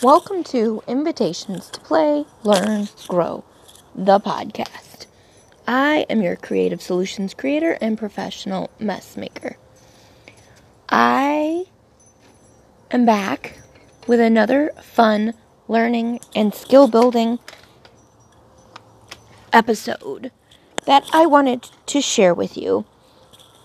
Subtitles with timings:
[0.00, 3.42] Welcome to Invitations to Play, Learn, Grow,
[3.96, 5.06] the podcast.
[5.66, 9.56] I am your creative solutions creator and professional mess maker.
[10.88, 11.64] I
[12.92, 13.58] am back
[14.06, 15.34] with another fun
[15.66, 17.40] learning and skill building
[19.52, 20.30] episode
[20.86, 22.84] that I wanted to share with you.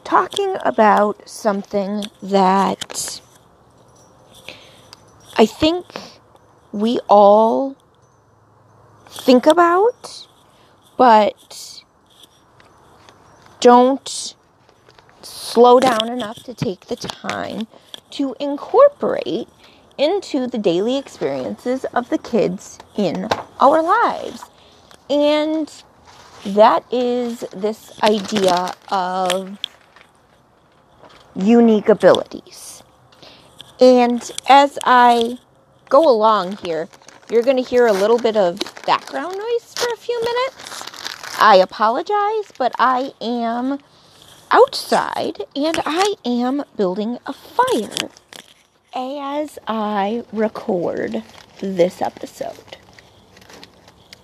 [0.04, 3.21] Talking about something that
[5.38, 5.86] I think
[6.73, 7.77] we all
[9.07, 10.27] think about,
[10.97, 11.83] but
[13.59, 14.36] don't
[15.21, 17.68] slow down enough to take the time
[18.09, 19.47] to incorporate
[19.97, 23.29] into the daily experiences of the kids in
[23.60, 24.43] our lives.
[25.10, 25.71] And
[26.46, 29.57] that is this idea of
[31.35, 32.83] unique abilities.
[33.80, 35.38] And as I
[35.94, 36.89] go along here,
[37.30, 40.81] you're going to hear a little bit of background noise for a few minutes.
[41.39, 43.77] I apologize, but I am
[44.49, 48.09] outside and I am building a fire
[48.95, 51.21] as I record
[51.59, 52.77] this episode.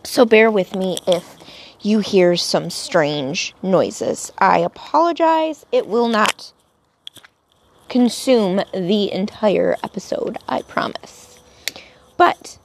[0.04, 1.38] So bear with me if
[1.82, 4.32] you hear some strange noises.
[4.40, 5.68] I apologize.
[5.72, 6.52] It will not
[7.90, 11.29] consume the entire episode, I promise.
[12.20, 12.60] But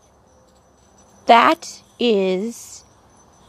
[1.27, 2.83] that is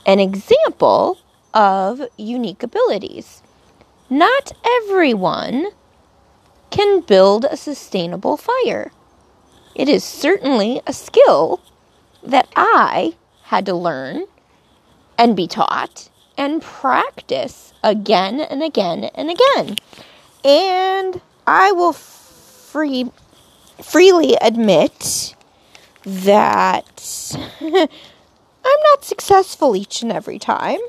[0.06, 1.17] an example
[1.52, 3.42] of unique abilities.
[4.08, 5.70] Not everyone
[6.70, 8.92] can build a sustainable fire.
[9.73, 11.59] It is certainly a skill
[12.22, 14.26] that I had to learn
[15.17, 19.78] and be taught and practice again and again and again.
[20.44, 23.09] And I will free
[23.81, 25.36] freely admit
[26.06, 30.80] that I'm not successful each and every time,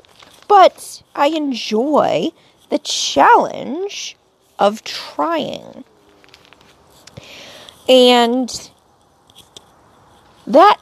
[0.47, 2.29] but I enjoy
[2.69, 4.15] the challenge
[4.59, 5.83] of trying.
[7.89, 8.71] And
[10.45, 10.77] that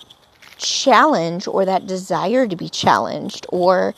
[0.57, 3.93] challenge or that desire to be challenged or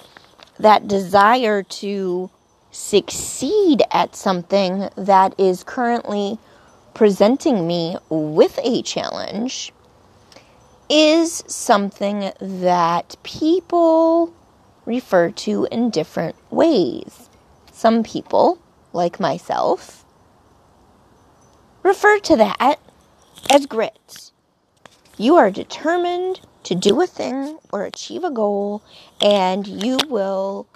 [0.59, 2.30] that desire to
[2.72, 6.38] succeed at something that is currently
[6.94, 9.72] presenting me with a challenge
[10.90, 14.34] is something that people
[14.86, 17.30] refer to in different ways.
[17.72, 18.59] Some people,
[18.94, 20.06] like myself,
[21.84, 22.80] refer to that
[23.52, 24.31] as grit.
[25.18, 28.81] You are determined to do a thing or achieve a goal,
[29.22, 30.68] and you will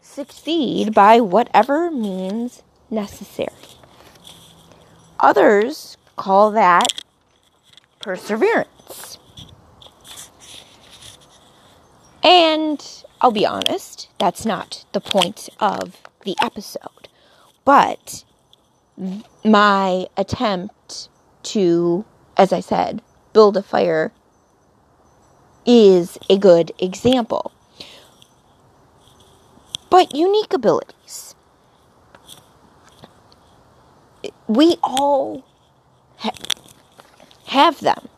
[0.00, 3.48] succeed by whatever means necessary.
[5.20, 7.04] Others call that
[8.00, 8.68] perseverance.
[12.22, 17.08] And I'll be honest, that's not the point of the episode.
[17.64, 18.24] But
[19.44, 21.08] my attempt
[21.44, 22.04] to,
[22.36, 23.02] as I said,
[23.32, 24.12] build a fire
[25.66, 27.52] is a good example.
[29.90, 31.34] But unique abilities
[34.46, 35.44] we all
[36.18, 36.30] ha-
[37.46, 38.08] have them.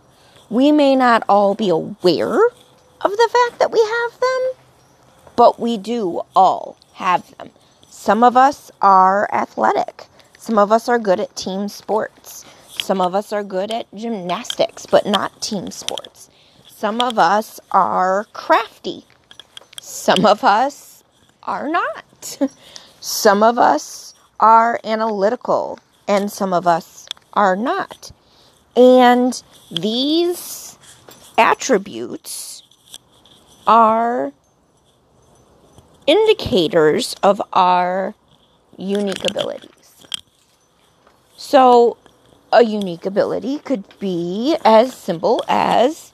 [0.54, 2.37] We may not all be aware
[3.00, 4.53] of the fact that we have them,
[5.34, 7.50] but we do all have them.
[7.88, 10.06] Some of us are athletic.
[10.38, 12.44] Some of us are good at team sports.
[12.69, 16.31] Some of us are good at gymnastics, but not team sports.
[16.69, 19.06] Some of us are crafty.
[19.81, 21.03] Some of us
[21.43, 22.38] are not.
[23.00, 28.12] Some of us are analytical and some of us are not.
[28.76, 29.43] And
[29.74, 30.78] these
[31.36, 32.62] attributes
[33.66, 34.32] are
[36.06, 38.14] indicators of our
[38.76, 39.70] unique abilities.
[41.36, 41.96] So,
[42.52, 46.12] a unique ability could be as simple as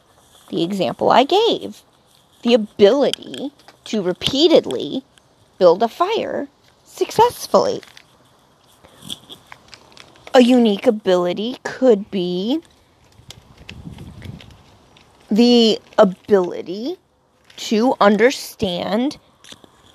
[0.48, 1.82] the example I gave
[2.42, 3.52] the ability
[3.84, 5.04] to repeatedly
[5.58, 6.48] build a fire
[6.84, 7.82] successfully
[10.32, 12.60] a unique ability could be
[15.30, 16.96] the ability
[17.56, 19.18] to understand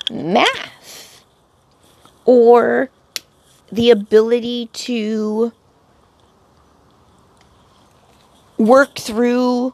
[0.10, 1.24] math
[2.26, 2.90] or
[3.72, 5.52] the ability to
[8.58, 9.74] work through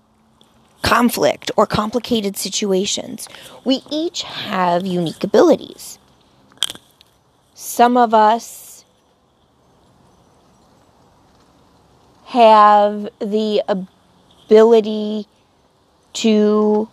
[0.81, 3.27] conflict or complicated situations.
[3.63, 5.99] We each have unique abilities.
[7.53, 8.83] Some of us
[12.25, 15.27] have the ability
[16.13, 16.89] to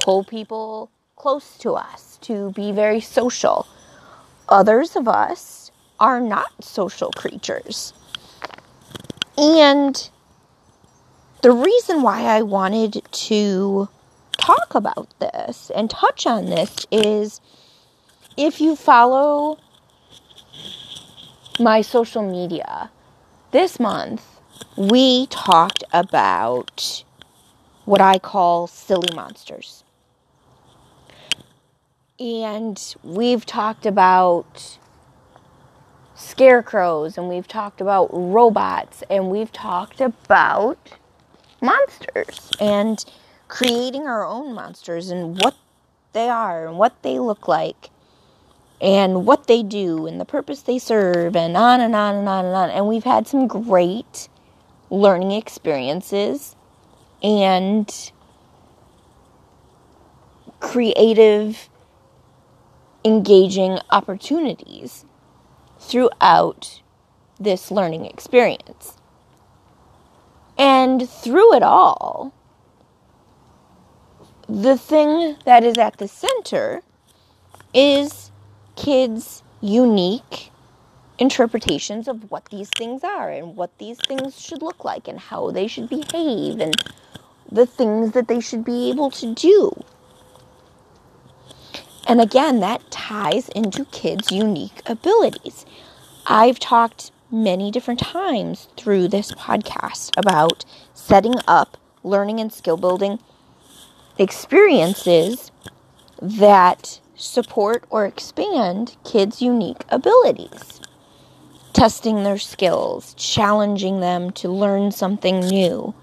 [0.00, 3.66] pull people close to us, to be very social.
[4.48, 7.92] Others of us are not social creatures.
[9.38, 10.08] And
[11.42, 13.88] the reason why I wanted to
[14.38, 17.40] talk about this and touch on this is
[18.36, 19.58] if you follow
[21.58, 22.90] my social media
[23.50, 24.22] this month,
[24.76, 27.04] we talked about
[27.86, 29.84] what I call silly monsters.
[32.18, 34.78] And we've talked about
[36.14, 40.78] scarecrows and we've talked about robots and we've talked about
[41.60, 43.04] monsters and
[43.48, 45.54] creating our own monsters and what
[46.12, 47.90] they are and what they look like
[48.80, 52.44] and what they do and the purpose they serve and on and on and on
[52.46, 52.70] and on.
[52.70, 54.28] And we've had some great
[54.90, 56.55] learning experiences
[57.22, 58.12] and
[60.60, 61.68] creative,
[63.04, 65.04] engaging opportunities
[65.78, 66.82] throughout
[67.38, 68.96] this learning experience.
[70.58, 72.32] And through it all,
[74.48, 76.82] the thing that is at the center
[77.74, 78.30] is
[78.76, 80.50] kids' unique
[81.18, 85.50] interpretations of what these things are and what these things should look like and how
[85.50, 86.74] they should behave and
[87.56, 89.72] the things that they should be able to do.
[92.06, 95.66] And again, that ties into kids' unique abilities.
[96.26, 100.64] I've talked many different times through this podcast about
[100.94, 103.18] setting up learning and skill building
[104.18, 105.50] experiences
[106.22, 110.80] that support or expand kids' unique abilities.
[111.72, 115.94] Testing their skills, challenging them to learn something new,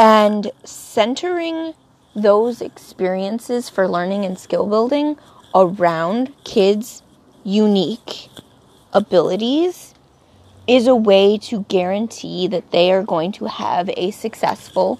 [0.00, 1.74] and centering
[2.16, 5.14] those experiences for learning and skill building
[5.54, 7.02] around kids'
[7.44, 8.30] unique
[8.94, 9.92] abilities
[10.66, 14.98] is a way to guarantee that they are going to have a successful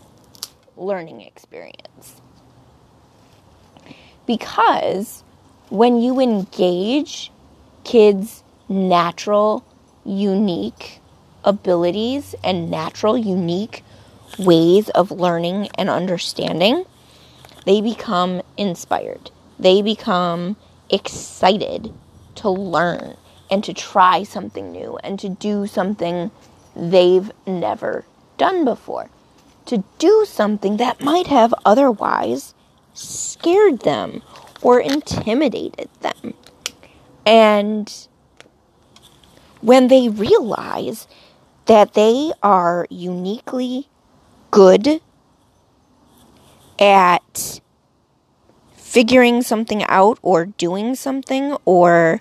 [0.76, 2.20] learning experience.
[4.26, 5.24] Because
[5.70, 7.32] when you engage
[7.84, 9.64] kids' natural,
[10.04, 11.00] unique
[11.42, 13.82] abilities and natural, unique
[14.38, 16.84] ways of learning and understanding,
[17.66, 19.30] they become inspired.
[19.58, 20.56] They become
[20.88, 21.92] excited
[22.36, 23.16] to learn
[23.50, 26.30] and to try something new and to do something
[26.74, 28.04] they've never
[28.38, 29.10] done before.
[29.66, 32.54] To do something that might have otherwise
[32.94, 34.22] scared them
[34.62, 36.34] or intimidated them.
[37.26, 37.92] And
[39.60, 41.06] when they realize
[41.66, 43.88] that they are uniquely
[44.50, 45.00] good
[46.78, 47.60] at
[48.74, 52.20] figuring something out or doing something or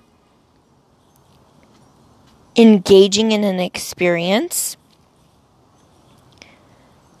[2.56, 4.76] engaging in an experience,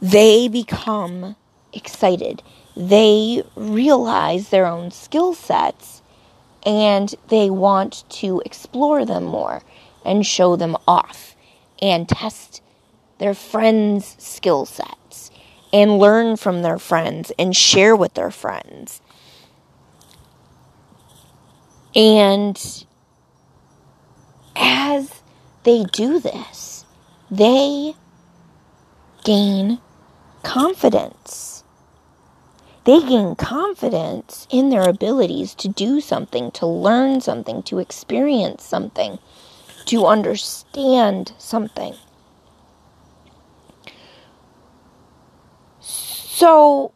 [0.00, 1.34] they become
[1.72, 2.42] excited.
[2.76, 6.02] They realize their own skill sets
[6.64, 9.62] and they want to explore them more
[10.04, 11.34] and show them off
[11.80, 12.62] and test
[13.18, 14.99] their friends' skill sets
[15.72, 19.00] and learn from their friends and share with their friends.
[21.94, 22.84] And
[24.56, 25.22] as
[25.64, 26.84] they do this,
[27.30, 27.94] they
[29.24, 29.78] gain
[30.42, 31.64] confidence.
[32.84, 39.18] They gain confidence in their abilities to do something, to learn something, to experience something,
[39.86, 41.94] to understand something.
[46.40, 46.92] So,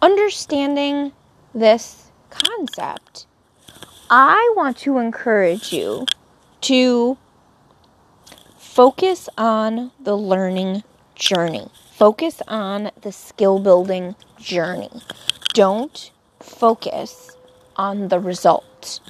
[0.00, 1.12] understanding
[1.54, 3.26] this concept,
[4.08, 6.06] I want to encourage you
[6.62, 7.18] to
[8.56, 11.68] focus on the learning journey.
[11.92, 15.02] Focus on the skill building journey.
[15.52, 17.36] Don't focus
[17.76, 19.00] on the result.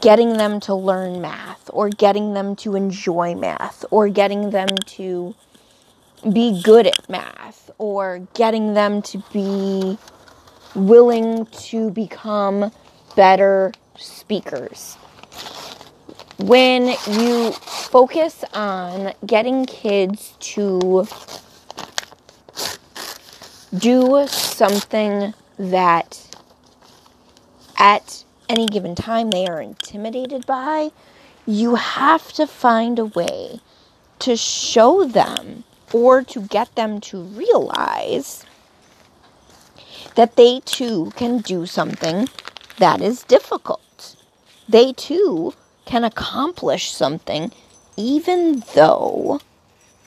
[0.00, 4.66] Getting them to learn math, or getting them to enjoy math, or getting them
[4.98, 5.36] to
[6.30, 9.98] be good at math, or getting them to be
[10.74, 12.70] willing to become
[13.16, 14.96] better speakers.
[16.38, 21.06] When you focus on getting kids to
[23.76, 26.36] do something that
[27.78, 30.90] at any given time they are intimidated by,
[31.46, 33.60] you have to find a way
[34.20, 38.44] to show them or to get them to realize
[40.14, 42.28] that they too can do something
[42.78, 44.16] that is difficult.
[44.68, 47.52] They too can accomplish something
[47.96, 49.40] even though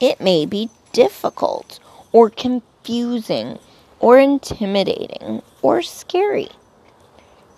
[0.00, 1.78] it may be difficult
[2.12, 3.58] or confusing
[4.00, 6.48] or intimidating or scary.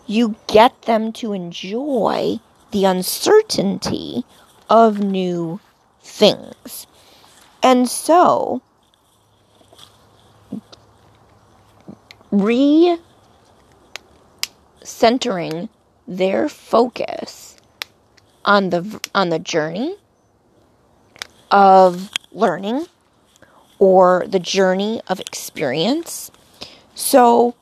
[0.07, 4.25] You get them to enjoy the uncertainty
[4.69, 5.61] of new
[6.03, 6.87] things.
[7.63, 8.63] And so,
[12.31, 12.99] re
[14.83, 15.69] centering
[16.07, 17.57] their focus
[18.45, 19.97] on the on the journey
[21.51, 22.87] of learning
[23.79, 26.31] or the journey of experience.
[26.95, 27.55] So,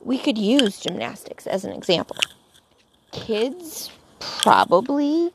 [0.00, 2.16] we could use gymnastics as an example.
[3.10, 5.32] Kids probably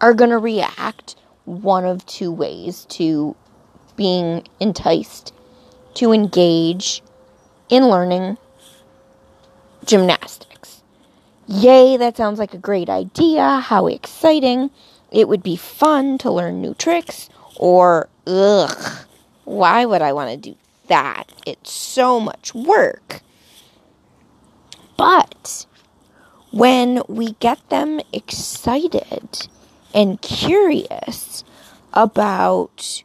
[0.00, 3.36] are going to react one of two ways to
[3.96, 5.32] being enticed
[5.94, 7.02] to engage
[7.68, 8.36] in learning
[9.84, 10.82] gymnastics.
[11.46, 13.60] Yay, that sounds like a great idea.
[13.60, 14.70] How exciting.
[15.12, 17.28] It would be fun to learn new tricks.
[17.56, 19.06] Or, ugh,
[19.44, 20.56] why would I want to do
[20.88, 21.24] that?
[21.46, 23.20] It's so much work.
[24.96, 25.66] But
[26.50, 29.48] when we get them excited
[29.94, 31.44] and curious
[31.92, 33.04] about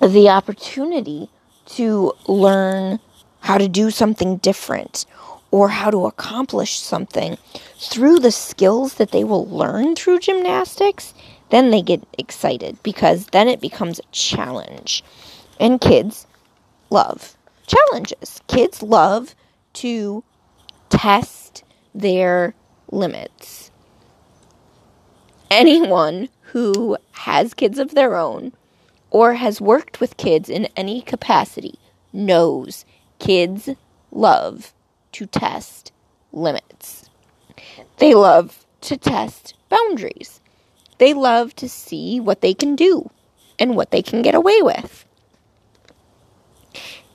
[0.00, 1.28] the opportunity
[1.66, 3.00] to learn
[3.40, 5.04] how to do something different
[5.50, 7.36] or how to accomplish something
[7.78, 11.14] through the skills that they will learn through gymnastics,
[11.50, 15.02] then they get excited because then it becomes a challenge.
[15.58, 16.26] And kids
[16.90, 18.40] love challenges.
[18.46, 19.34] Kids love
[19.74, 20.22] to
[20.90, 21.64] test
[21.94, 22.54] their
[22.90, 23.67] limits.
[25.50, 28.52] Anyone who has kids of their own
[29.10, 31.78] or has worked with kids in any capacity
[32.12, 32.84] knows
[33.18, 33.70] kids
[34.10, 34.72] love
[35.12, 35.92] to test
[36.32, 37.08] limits.
[37.96, 40.40] They love to test boundaries.
[40.98, 43.10] They love to see what they can do
[43.58, 45.04] and what they can get away with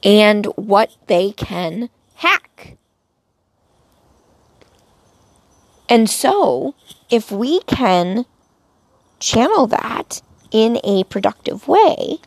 [0.04, 2.78] and what they can hack.
[5.88, 6.76] And so,
[7.14, 8.26] if we can
[9.20, 12.18] channel that in a productive way,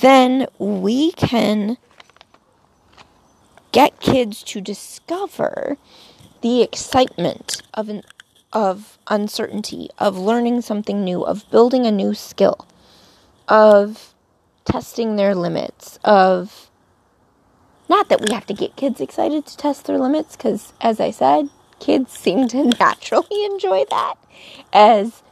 [0.00, 1.76] then we can
[3.70, 5.76] get kids to discover
[6.40, 8.02] the excitement of an
[8.50, 12.66] of uncertainty, of learning something new, of building a new skill,
[13.46, 14.14] of
[14.64, 16.70] testing their limits, of
[17.90, 21.10] not that we have to get kids excited to test their limits cuz as I
[21.10, 21.50] said,
[21.80, 24.14] kids seem to naturally enjoy that
[24.72, 25.22] as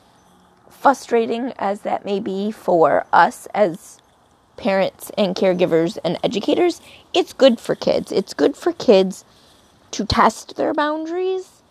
[0.71, 4.01] frustrating as that may be for us as
[4.57, 6.81] parents and caregivers and educators,
[7.15, 8.11] it's good for kids.
[8.13, 9.25] It's good for kids
[9.93, 11.63] to test their boundaries,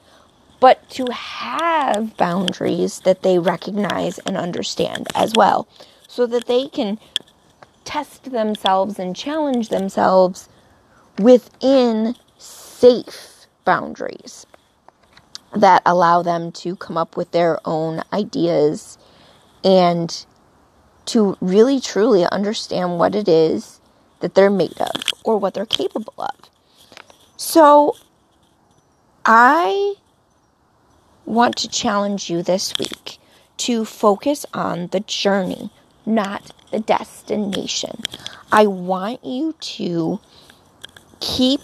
[0.60, 5.68] but to have boundaries that they recognize and understand as well,
[6.08, 7.00] so that they can
[7.86, 10.50] test themselves and challenge themselves
[11.20, 14.46] within safe boundaries
[15.56, 18.98] that allow them to come up with their own ideas
[19.64, 20.26] and
[21.06, 23.80] to really truly understand what it is
[24.20, 24.92] that they're made of
[25.24, 26.36] or what they're capable of.
[27.38, 27.96] So,
[29.26, 29.96] I
[31.26, 33.20] want to challenge you this week
[33.58, 35.70] to focus on the journey,
[36.06, 38.02] not the destination.
[38.52, 40.20] I want you to
[41.20, 41.62] keep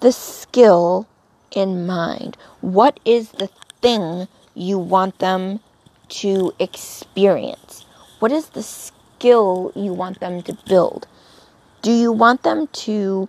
[0.00, 1.06] the skill
[1.54, 2.36] in mind.
[2.60, 3.48] What is the
[3.80, 5.60] thing you want them
[6.08, 7.84] to experience?
[8.18, 11.06] What is the skill you want them to build?
[11.82, 13.28] Do you want them to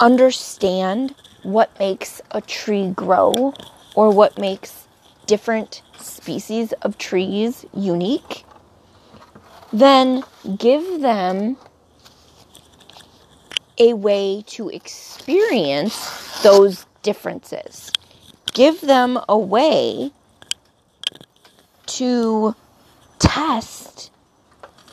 [0.00, 3.54] understand what makes a tree grow
[3.94, 4.86] or what makes
[5.26, 8.44] different species of trees unique?
[9.72, 10.24] Then
[10.58, 11.56] give them
[13.78, 17.90] a way to experience those differences.
[18.52, 20.12] Give them a way
[21.86, 22.54] to
[23.18, 24.10] test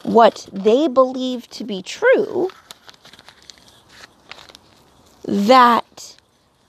[0.03, 2.50] what they believe to be true
[5.23, 6.15] that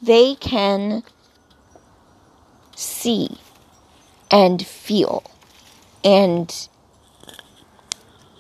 [0.03, 1.03] they can
[2.77, 3.39] see
[4.31, 5.23] and feel
[6.05, 6.69] and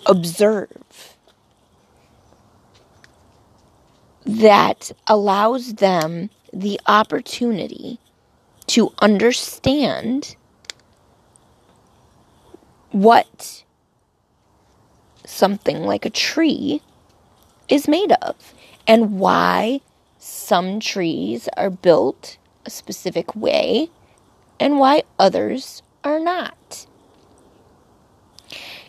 [0.06, 0.70] observe
[4.24, 7.98] that allows them the opportunity
[8.66, 10.36] to understand
[12.90, 13.64] what
[15.24, 16.82] something like a tree
[17.68, 18.54] is made of
[18.86, 19.80] and why
[20.18, 23.88] some trees are built a specific way
[24.60, 26.86] and why others are not.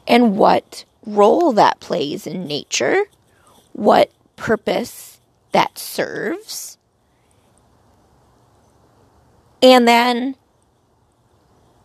[0.07, 3.05] And what role that plays in nature,
[3.71, 5.12] what purpose
[5.53, 6.77] that serves.
[9.61, 10.35] And then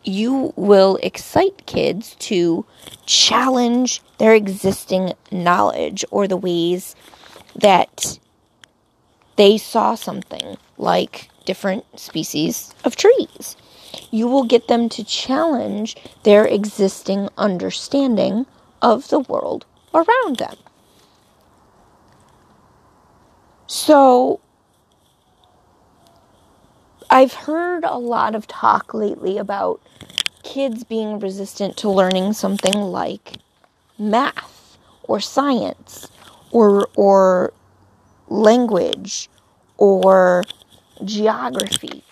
[0.03, 2.65] you will excite kids to
[3.07, 6.97] challenge their existing knowledge or the ways
[7.55, 8.19] that
[9.37, 13.57] they saw something like different species of trees.
[14.11, 18.47] You will get them to challenge their existing understanding
[18.83, 20.57] of the world around them.
[23.69, 24.41] So,
[27.11, 29.81] I've heard a lot of talk lately about
[30.43, 33.39] kids being resistant to learning something like
[33.99, 36.09] math or science
[36.51, 37.53] or or
[38.29, 39.29] language
[39.79, 40.45] or
[41.05, 42.05] geography.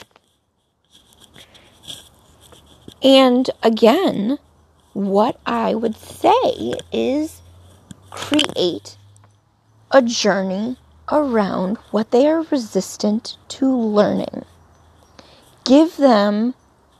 [3.03, 4.39] And again,
[4.93, 7.41] what I would say is
[8.11, 8.97] create
[9.91, 10.77] a journey
[11.11, 14.45] around what they are resistant to learning.
[15.65, 16.55] Give them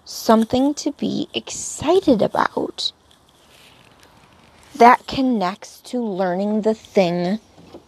[0.05, 2.93] something to be excited about
[4.77, 7.41] that connects to learning the thing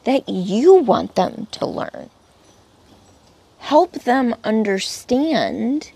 [0.04, 2.10] that you want them to learn.
[3.58, 5.92] Help them understand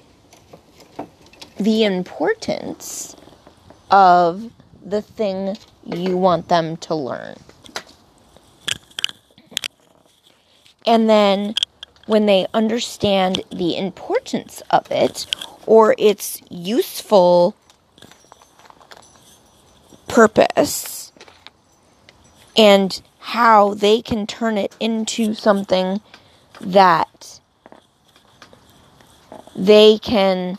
[1.59, 3.17] the importance
[3.91, 4.51] of
[4.85, 7.37] the thing you want them to learn.
[10.87, 11.55] And then
[12.07, 15.27] when they understand the importance of it
[15.67, 17.55] or its useful
[20.09, 21.13] purpose
[22.57, 26.01] and how they can turn it into something
[26.61, 27.41] that
[29.55, 30.59] they can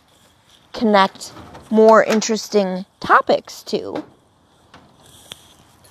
[0.71, 1.33] connect
[1.69, 4.03] more interesting topics to.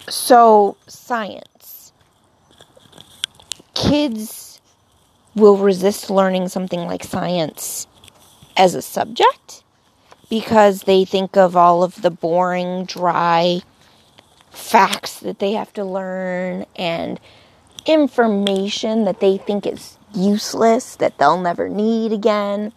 [0.08, 1.51] So, science.
[3.82, 4.60] Kids
[5.34, 7.88] will resist learning something like science
[8.56, 9.64] as a subject
[10.30, 13.60] because they think of all of the boring, dry
[14.50, 17.18] facts that they have to learn and
[17.84, 22.72] information that they think is useless that they'll never need again.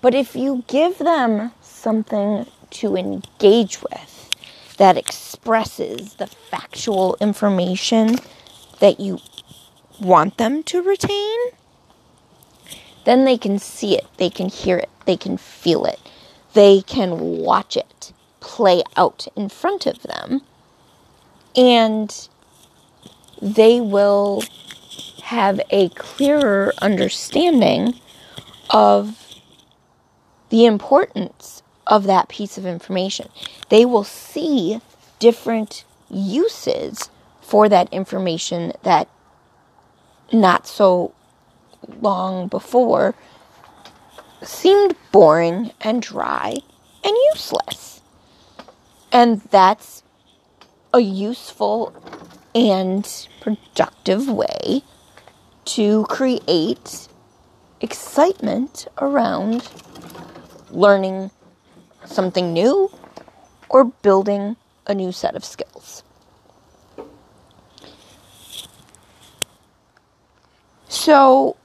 [0.00, 4.28] But if you give them something to engage with
[4.76, 8.16] that expresses the factual information
[8.80, 9.20] that you
[10.00, 11.38] want them to retain,
[13.04, 16.00] then they can see it, they can hear it, they can feel it,
[16.54, 20.40] they can watch it play out in front of them,
[21.56, 22.28] and
[23.40, 24.42] they will
[25.24, 27.94] have a clearer understanding
[28.70, 29.16] of
[30.50, 33.28] the importance of that piece of information.
[33.68, 34.80] They will see
[35.18, 37.10] different uses
[37.40, 39.08] for that information that
[40.32, 41.12] not so
[42.00, 43.14] long before
[44.42, 46.56] seemed boring and dry
[47.04, 48.00] and useless.
[49.12, 50.02] And that's
[50.92, 51.94] a useful
[52.54, 54.82] and productive way
[55.64, 57.08] to create
[57.80, 59.68] excitement around
[60.70, 61.30] learning
[62.04, 62.90] something new
[63.68, 66.02] or building a new set of skills.
[70.90, 71.56] So,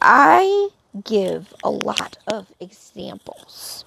[0.00, 0.68] I
[1.02, 3.84] give a lot of examples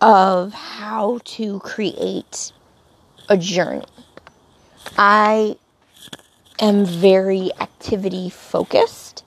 [0.00, 2.50] of how to create
[3.28, 3.84] a journey.
[4.98, 5.56] I
[6.58, 9.22] am very activity focused.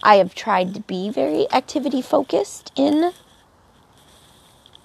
[0.00, 3.12] I have tried to be very activity focused in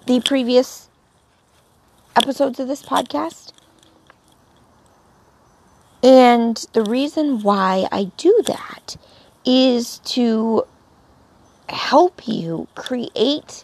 [0.08, 0.90] the previous
[2.16, 3.52] episodes of this podcast.
[6.04, 8.98] And the reason why I do that
[9.46, 10.66] is to
[11.70, 13.64] help you create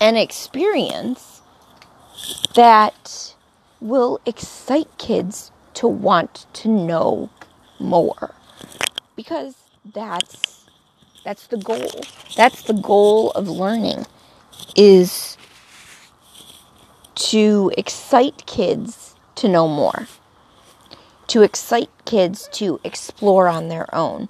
[0.00, 1.42] an experience
[2.54, 3.34] that
[3.80, 7.30] will excite kids to want to know
[7.78, 8.34] more.
[9.16, 9.54] Because
[9.84, 10.64] that's
[11.24, 12.02] that's the goal.
[12.36, 14.06] That's the goal of learning
[14.76, 15.36] is
[17.14, 20.08] to excite kids to know more
[21.28, 24.28] to excite kids to explore on their own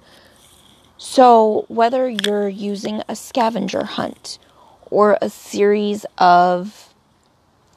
[0.97, 4.39] So, whether you're using a scavenger hunt
[4.91, 6.93] or a series of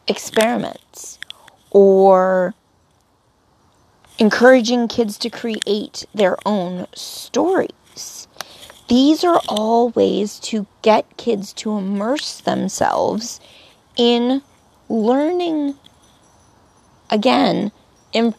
[0.08, 1.18] experiments
[1.70, 2.54] or
[4.18, 8.28] encouraging kids to create their own stories.
[8.88, 13.40] These are all ways to get kids to immerse themselves
[13.96, 14.42] in
[14.88, 15.74] learning,
[17.10, 17.72] again,
[18.12, 18.34] in,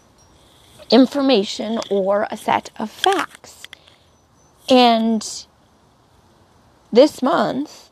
[0.90, 3.68] information or a set of facts.
[4.70, 5.26] And
[6.92, 7.90] this month,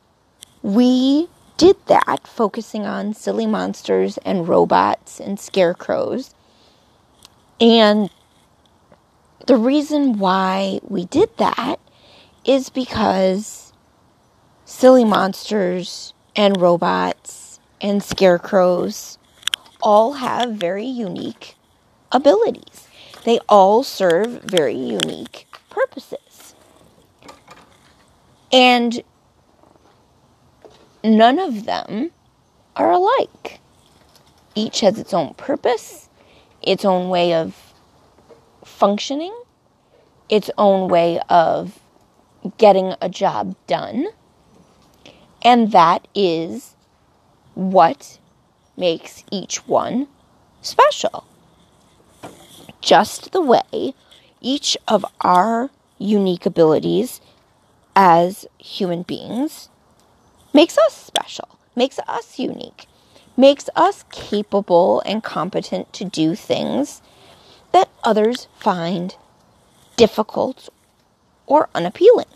[0.62, 6.34] we did that, focusing on silly monsters and robots and scarecrows.
[7.60, 8.12] And
[9.48, 11.80] the reason why we did that
[12.46, 13.74] is because
[14.66, 19.18] silly monsters and robots and scarecrows
[19.82, 21.56] all have very unique
[22.12, 22.88] abilities.
[23.24, 26.56] They all serve very unique purposes.
[28.52, 29.04] And
[31.04, 32.12] none of them
[32.76, 33.60] are alike.
[34.56, 36.10] Each has its own purpose,
[36.62, 37.74] its own way of
[38.64, 39.36] functioning,
[40.30, 41.80] its own way of
[42.58, 44.08] getting a job done.
[45.42, 46.76] And that is
[47.54, 48.20] what
[48.78, 50.08] makes each one
[50.62, 51.26] special.
[52.80, 53.94] Just the way
[54.40, 57.20] each of our unique abilities
[57.96, 59.70] as human beings
[60.54, 62.86] makes us special, makes us unique,
[63.36, 67.02] makes us capable and competent to do things
[67.72, 69.16] that others find
[69.96, 70.70] difficult
[71.48, 72.28] or unappealing.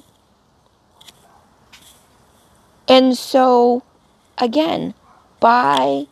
[2.87, 3.83] And so,
[4.37, 4.95] again,
[5.39, 6.07] by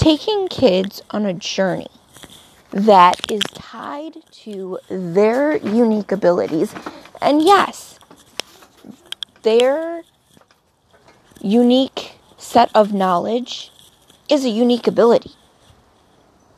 [0.00, 1.90] taking kids on a journey
[2.70, 6.74] that is tied to their unique abilities,
[7.20, 7.98] and yes,
[9.42, 10.02] their
[11.42, 13.70] unique set of knowledge
[14.30, 15.32] is a unique ability.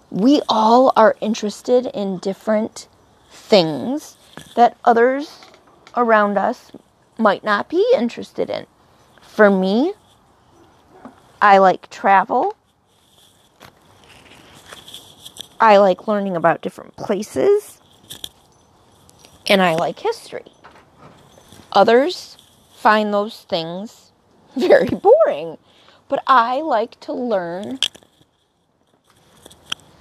[0.09, 2.87] We all are interested in different
[3.28, 4.16] things
[4.55, 5.46] that others
[5.96, 6.70] around us
[7.18, 8.66] might not be interested in.
[9.20, 9.94] For me,
[11.40, 12.57] I like travel.
[15.62, 17.81] I like learning about different places.
[19.46, 20.53] And I like history.
[21.70, 22.37] Others
[22.75, 24.11] find those things
[24.57, 24.88] very
[25.27, 25.59] boring.
[26.09, 27.79] But I like to learn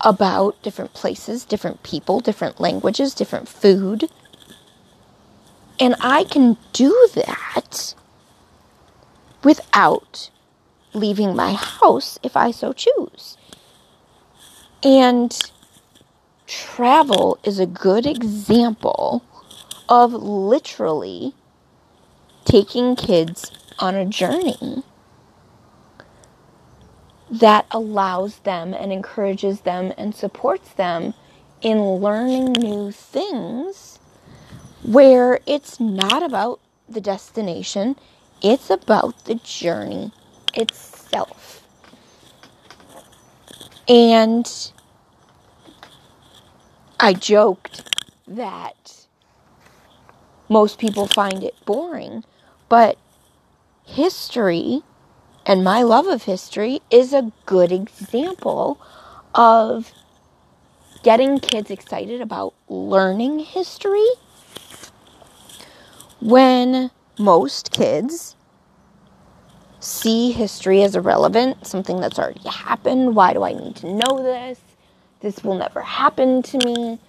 [0.02, 4.10] about different places, different people, different languages, different food.
[5.80, 7.94] And I can do that
[9.44, 10.32] without
[10.94, 13.38] leaving my house if I so choose.
[14.84, 15.38] And
[16.48, 19.24] travel is a good example
[19.88, 21.36] of literally
[22.46, 24.84] taking kids on a journey
[27.30, 31.14] that allows them and encourages them and supports them
[31.62, 34.00] in learning new things
[34.84, 37.96] where it's not about the destination,
[38.42, 40.12] it's about the journey
[40.56, 41.61] itself.
[43.92, 44.72] And
[46.98, 47.94] I joked
[48.26, 49.06] that
[50.48, 52.24] most people find it boring
[52.70, 52.98] but
[53.84, 54.84] history
[55.46, 58.80] and my love of history is a good example
[59.36, 59.92] of
[61.04, 64.08] getting kids excited about learning history
[66.22, 68.38] when most kids
[69.82, 73.16] see history as irrelevant, something that's already happened.
[73.16, 74.60] Why do I need to know this?
[75.22, 77.00] This will never happen to me.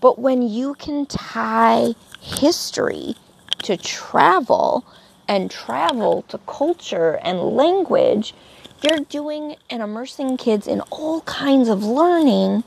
[0.00, 3.16] But when you can tie history
[3.62, 4.84] to travel
[5.28, 8.34] and travel to culture and language,
[8.82, 12.64] you're doing and immersing kids in all kinds of learning.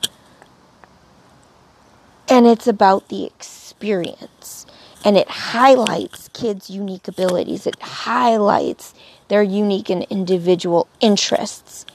[2.27, 4.65] And it's about the experience.
[5.05, 7.67] And it highlights kids' unique abilities.
[7.67, 8.93] It highlights
[9.27, 11.85] their unique and individual interests,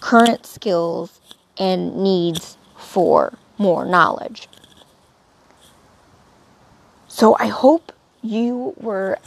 [0.00, 1.20] current skills,
[1.58, 4.48] and needs for more knowledge.
[7.08, 9.18] So I hope you were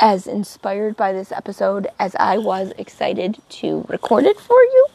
[0.00, 4.86] as inspired by this episode as I was excited to record it for you.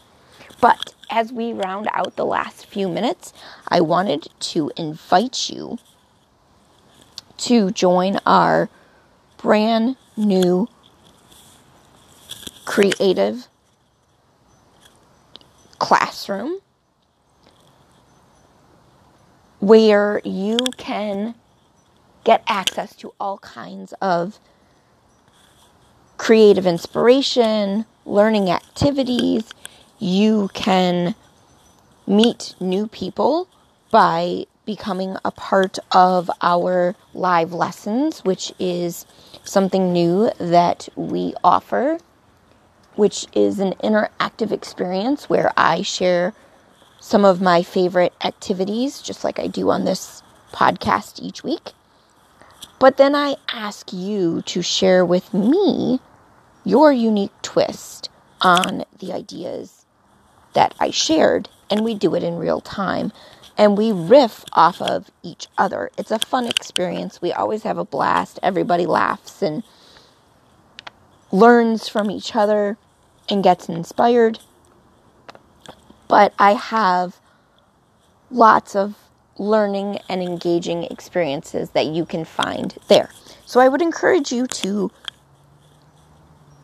[0.60, 3.34] But as we round out the last few minutes,
[3.68, 5.78] I wanted to invite you
[7.38, 8.70] to join our
[9.38, 10.68] brand new
[12.68, 13.48] creative
[15.80, 16.60] classroom
[19.60, 21.34] where you can
[22.26, 24.38] get access to all kinds of
[26.18, 29.46] creative inspiration, learning activities.
[29.98, 31.16] You can
[32.06, 33.48] meet new people
[33.92, 39.06] by becoming a part of our live lessons, which is
[39.46, 41.98] something new that we offer,
[42.98, 46.34] which is an interactive experience where I share
[47.00, 51.72] some of my favorite activities, just like I do on this podcast each week.
[52.80, 56.00] But then I ask you to share with me
[56.66, 58.10] your unique twist
[58.42, 59.86] on the ideas
[60.54, 63.12] that I shared, and we do it in real time.
[63.60, 65.90] And we riff off of each other.
[65.98, 67.22] It's a fun experience.
[67.22, 68.38] We always have a blast.
[68.44, 69.64] Everybody laughs and
[71.32, 72.78] learns from each other
[73.30, 74.40] and gets inspired.
[76.08, 77.20] But I have
[78.32, 78.96] lots of
[79.38, 83.10] learning and engaging experiences that you can find there.
[83.46, 84.92] So I would encourage you to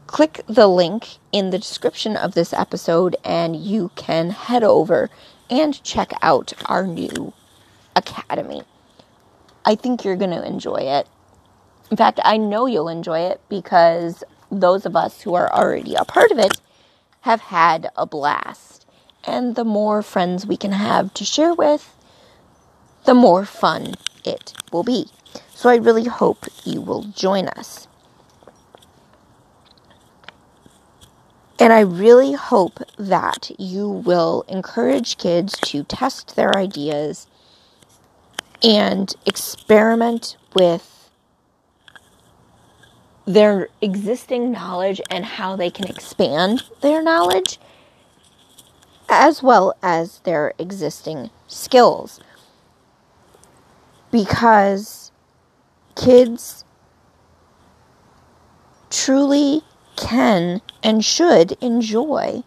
[0.08, 5.10] click the link in the description of this episode and you can head over
[5.50, 7.34] and check out our new
[7.96, 8.64] academy.
[9.66, 11.08] I think you're going to enjoy it.
[11.90, 14.24] In fact, I know you'll enjoy it because
[14.60, 16.60] those of us who are already a part of it
[17.22, 18.86] have had a blast.
[19.26, 21.96] And the more friends we can have to share with,
[23.06, 25.08] the more fun it will be.
[25.54, 27.88] So I really hope you will join us.
[31.60, 37.28] And I really hope that you will encourage kids to test their ideas
[38.62, 40.93] and experiment with
[43.26, 47.60] their existing knowledge and how they can expand their knowledge,
[49.08, 52.20] as well as their existing skills
[54.14, 55.12] because
[55.96, 56.64] kids
[58.92, 59.64] truly
[59.96, 62.44] can and should enjoy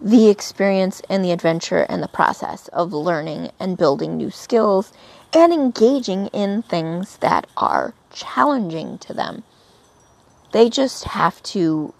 [0.00, 4.92] the experience and the adventure and the process of learning and building new skills
[5.32, 9.44] and engaging in things that are challenging to them.
[10.52, 11.94] They just have to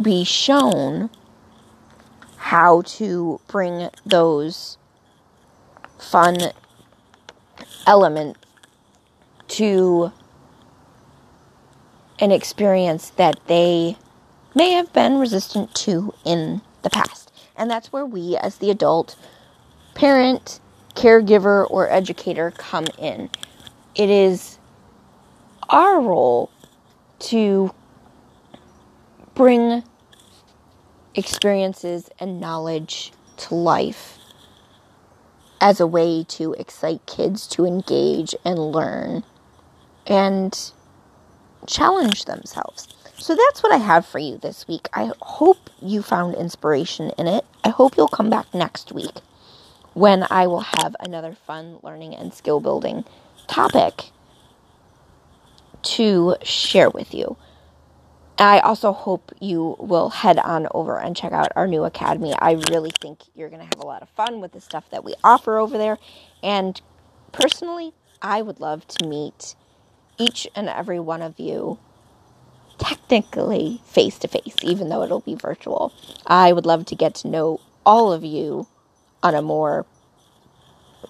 [0.00, 1.10] be shown
[2.36, 4.78] how to bring those
[5.98, 6.38] fun
[7.86, 8.36] element
[9.48, 10.12] to
[12.18, 13.96] an experience that they
[14.54, 17.32] may have been resistant to in the past.
[17.56, 19.16] And that's where we, as the adult,
[19.94, 20.60] parent,
[20.94, 23.30] caregiver, or educator, come in.
[23.94, 24.58] It is
[25.68, 26.50] our role
[27.20, 27.72] to
[29.34, 29.82] bring
[31.14, 34.18] experiences and knowledge to life
[35.60, 39.22] as a way to excite kids to engage and learn
[40.06, 40.72] and
[41.66, 42.88] challenge themselves.
[43.18, 44.88] So that's what I have for you this week.
[44.94, 47.44] I hope you found inspiration in it.
[47.62, 49.20] I hope you'll come back next week
[49.92, 53.04] when I will have another fun learning and skill building
[53.46, 54.10] topic
[55.82, 57.36] to share with you.
[58.38, 62.34] I also hope you will head on over and check out our new academy.
[62.38, 65.04] I really think you're going to have a lot of fun with the stuff that
[65.04, 65.98] we offer over there.
[66.42, 66.80] And
[67.32, 69.54] personally, I would love to meet
[70.18, 71.78] each and every one of you
[72.78, 75.92] technically face to face, even though it'll be virtual.
[76.26, 78.66] I would love to get to know all of you
[79.22, 79.84] on a more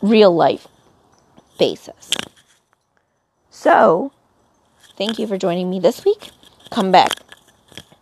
[0.03, 0.67] real life
[1.59, 2.11] basis.
[3.51, 4.13] So,
[5.01, 6.31] thank you for joining me this week.
[6.71, 7.11] Come back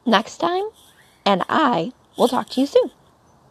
[0.04, 0.64] next time,
[1.24, 2.90] and I will talk to you soon.